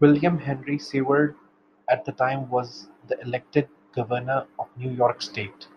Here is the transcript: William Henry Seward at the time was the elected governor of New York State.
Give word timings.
William 0.00 0.38
Henry 0.40 0.80
Seward 0.80 1.36
at 1.88 2.04
the 2.04 2.10
time 2.10 2.50
was 2.50 2.88
the 3.06 3.20
elected 3.20 3.68
governor 3.92 4.48
of 4.58 4.66
New 4.76 4.90
York 4.90 5.22
State. 5.22 5.68